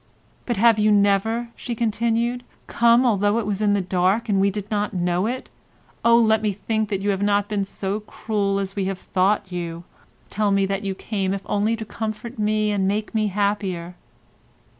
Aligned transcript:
"But 0.47 0.57
have 0.57 0.79
you 0.79 0.91
never," 0.91 1.49
she 1.55 1.75
continued, 1.75 2.43
"come 2.65 3.05
although 3.05 3.37
it 3.37 3.45
was 3.45 3.61
in 3.61 3.73
the 3.73 3.81
dark 3.83 4.27
and 4.27 4.41
we 4.41 4.49
did 4.49 4.71
not 4.71 4.95
know 4.95 5.27
it—oh, 5.27 6.15
let 6.17 6.41
me 6.41 6.51
think 6.53 6.89
that 6.89 7.01
you 7.01 7.11
have 7.11 7.21
not 7.21 7.47
been 7.47 7.63
so 7.63 7.99
cruel 7.99 8.57
as 8.57 8.75
we 8.75 8.85
have 8.85 8.97
thought 8.97 9.51
you. 9.51 9.83
Tell 10.31 10.49
me 10.49 10.65
that 10.65 10.83
you 10.83 10.95
came 10.95 11.35
if 11.35 11.43
only 11.45 11.75
to 11.75 11.85
comfort 11.85 12.39
me 12.39 12.71
and 12.71 12.87
make 12.87 13.13
me 13.13 13.27
happier." 13.27 13.93